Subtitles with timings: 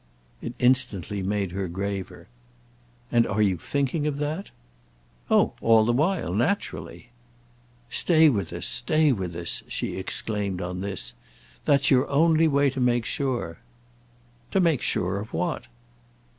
[0.41, 2.27] It instantly made her graver.
[3.11, 4.49] "And are you thinking of that?"
[5.29, 7.11] "Oh all the while, naturally."
[7.87, 11.13] "Stay with us—stay with us!" she exclaimed on this.
[11.65, 13.59] "That's your only way to make sure."
[14.49, 15.67] "To make sure of what?"